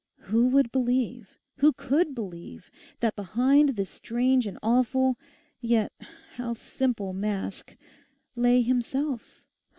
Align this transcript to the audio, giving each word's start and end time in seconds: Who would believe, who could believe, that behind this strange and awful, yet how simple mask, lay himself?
Who 0.21 0.47
would 0.47 0.71
believe, 0.71 1.37
who 1.57 1.73
could 1.73 2.15
believe, 2.15 2.71
that 3.01 3.15
behind 3.15 3.69
this 3.75 3.91
strange 3.91 4.47
and 4.47 4.57
awful, 4.63 5.15
yet 5.59 5.91
how 6.37 6.53
simple 6.55 7.13
mask, 7.13 7.77
lay 8.35 8.63
himself? 8.63 9.45